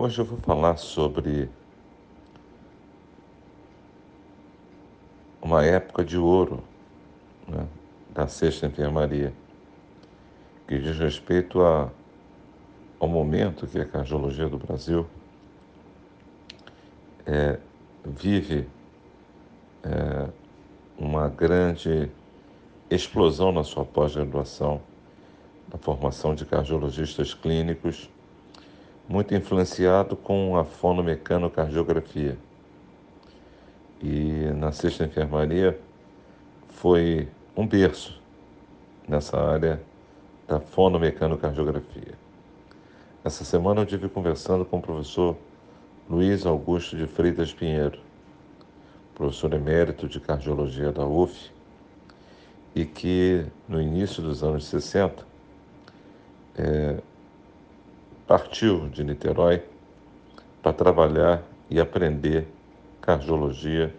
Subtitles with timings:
[0.00, 1.50] Hoje eu vou falar sobre
[5.42, 6.62] uma época de ouro
[7.48, 7.66] né,
[8.14, 9.34] da sexta enfermaria,
[10.68, 11.90] que diz respeito a,
[13.00, 15.04] ao momento que a cardiologia do Brasil
[17.26, 17.58] é,
[18.04, 18.68] vive
[19.82, 20.28] é,
[20.96, 22.08] uma grande
[22.88, 24.80] explosão na sua pós-graduação,
[25.72, 28.08] na formação de cardiologistas clínicos
[29.08, 32.36] muito influenciado com a fonomecanocardiografia.
[34.02, 35.80] E na sexta enfermaria
[36.68, 37.26] foi
[37.56, 38.20] um berço
[39.08, 39.80] nessa área
[40.46, 42.14] da fonomecanocardiografia.
[43.24, 45.36] Essa semana eu estive conversando com o professor
[46.08, 47.98] Luiz Augusto de Freitas Pinheiro,
[49.14, 51.50] professor emérito de cardiologia da UF,
[52.74, 55.26] e que no início dos anos 60
[56.56, 56.98] é,
[58.28, 59.62] partiu de Niterói
[60.62, 62.46] para trabalhar e aprender
[63.00, 63.92] cardiologia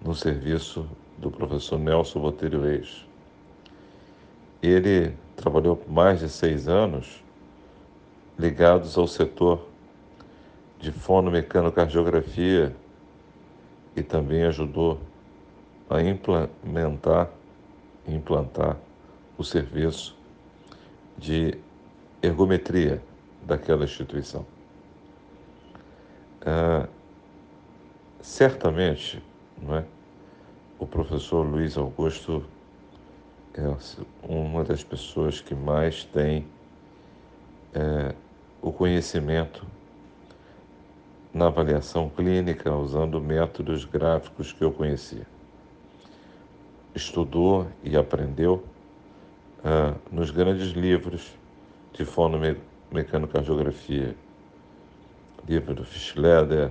[0.00, 3.04] no serviço do professor Nelson Botelho Reis.
[4.62, 7.20] Ele trabalhou por mais de seis anos
[8.38, 9.66] ligados ao setor
[10.78, 12.74] de fonomecanocardiografia
[13.96, 15.00] e também ajudou
[15.90, 17.28] a implementar
[18.06, 18.76] implantar
[19.36, 20.16] o serviço
[21.18, 21.58] de
[22.22, 23.02] ergometria
[23.44, 24.46] daquela instituição.
[26.44, 26.88] Ah,
[28.20, 29.22] certamente,
[29.60, 29.84] não é?
[30.78, 32.44] o professor Luiz Augusto
[33.54, 33.62] é
[34.28, 36.46] uma das pessoas que mais tem
[37.72, 38.14] é,
[38.60, 39.64] o conhecimento
[41.32, 45.26] na avaliação clínica usando métodos gráficos que eu conhecia.
[46.94, 48.64] Estudou e aprendeu
[49.64, 51.32] ah, nos grandes livros
[51.92, 54.14] de fonomecânica mecanocardiografia,
[55.48, 56.70] livro do Fischleder,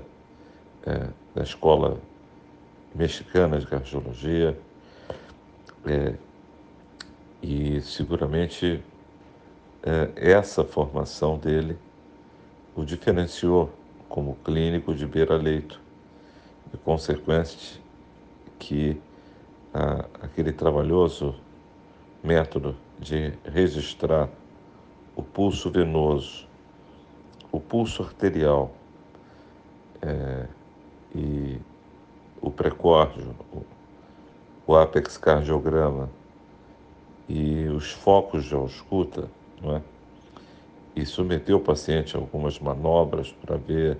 [0.85, 1.99] é, da Escola
[2.95, 4.57] Mexicana de Cardiologia,
[5.85, 6.13] é,
[7.41, 8.81] e seguramente
[9.83, 11.77] é, essa formação dele
[12.73, 13.69] o diferenciou
[14.07, 15.81] como clínico de beira-leito,
[16.73, 17.81] e consequente
[18.57, 18.97] que
[19.73, 21.35] a, aquele trabalhoso
[22.23, 24.29] método de registrar
[25.15, 26.47] o pulso venoso,
[27.51, 28.71] o pulso arterial
[30.01, 30.47] é,
[31.15, 31.59] e
[32.41, 33.61] o precórdio, o,
[34.67, 36.09] o apex cardiograma
[37.29, 39.29] e os focos de ausculta,
[39.61, 39.81] não é?
[40.95, 43.97] e submeteu o paciente a algumas manobras para ver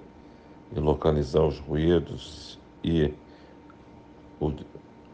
[0.76, 3.14] e localizar os ruídos e
[4.40, 4.52] o,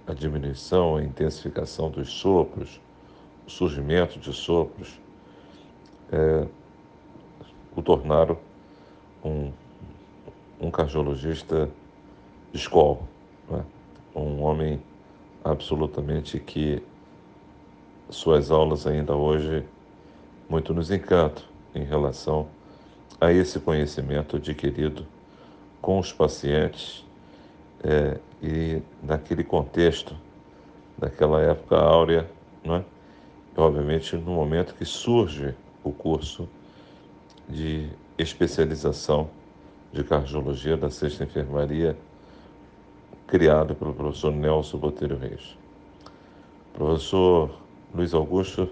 [0.07, 2.81] a diminuição, a intensificação dos sopros,
[3.45, 4.99] o surgimento de sopros
[6.11, 6.47] é,
[7.75, 8.37] o tornaram
[9.23, 9.51] um,
[10.59, 11.69] um cardiologista
[12.51, 12.99] de escola,
[13.49, 13.63] né?
[14.15, 14.81] um homem
[15.43, 16.81] absolutamente que
[18.09, 19.63] suas aulas ainda hoje
[20.49, 21.43] muito nos encantam
[21.75, 22.47] em relação
[23.21, 25.05] a esse conhecimento adquirido
[25.81, 27.05] com os pacientes
[27.83, 30.15] é, e naquele contexto,
[30.97, 32.29] daquela época áurea,
[32.65, 32.83] é?
[33.55, 35.53] Obviamente no momento que surge
[35.89, 36.47] o curso
[37.47, 39.29] de especialização
[39.91, 41.97] de cardiologia da Sexta Enfermaria,
[43.25, 45.57] criado pelo professor Nelson Botelho Reis.
[46.69, 47.51] O professor
[47.93, 48.69] Luiz Augusto,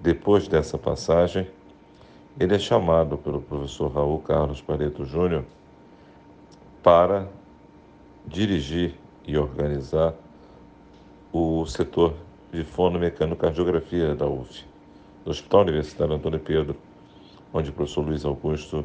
[0.00, 1.46] depois dessa passagem,
[2.38, 5.44] ele é chamado pelo professor Raul Carlos Pareto Júnior
[6.82, 7.28] para
[8.26, 8.94] dirigir
[9.26, 10.14] e organizar
[11.32, 12.14] o setor
[12.50, 14.69] de fonomecanocardiografia da UF
[15.30, 16.76] Hospital Universitário Antônio Pedro,
[17.52, 18.84] onde o professor Luiz Augusto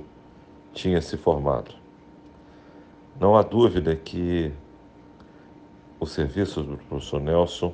[0.74, 1.74] tinha se formado.
[3.20, 4.52] Não há dúvida que
[6.00, 7.74] o serviço do professor Nelson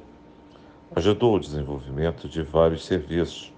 [0.95, 3.51] ajudou o desenvolvimento de vários serviços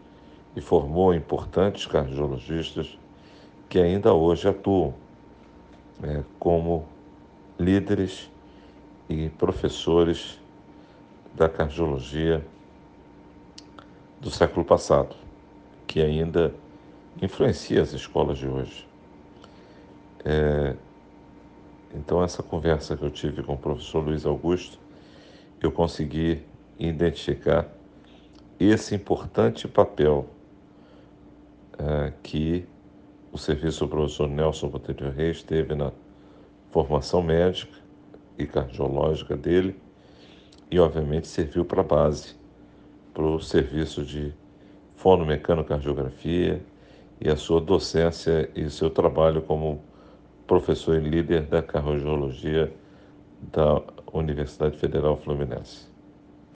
[0.56, 2.98] e formou importantes cardiologistas
[3.68, 4.94] que ainda hoje atuam
[6.02, 6.86] é, como
[7.60, 8.32] líderes
[9.10, 10.40] e professores
[11.36, 12.46] da cardiologia
[14.24, 15.16] do século passado,
[15.86, 16.56] que ainda
[17.22, 18.88] influencia as escolas de hoje.
[20.24, 20.76] É,
[21.94, 24.80] então, essa conversa que eu tive com o professor Luiz Augusto,
[25.62, 26.42] eu consegui
[26.80, 27.68] identificar
[28.60, 30.28] esse importante papel
[31.78, 32.66] é, que
[33.32, 35.92] o serviço do professor Nelson Botelho Reis teve na
[36.72, 37.78] formação médica
[38.38, 39.76] e cardiológica dele
[40.72, 42.36] e, obviamente, serviu para a base
[43.14, 44.34] para o serviço de
[44.96, 46.62] fonomecanocardiografia
[47.22, 49.82] e a sua docência e seu trabalho como
[50.48, 52.74] professor e líder da cardiologia
[53.42, 53.82] da
[54.12, 55.93] Universidade Federal Fluminense.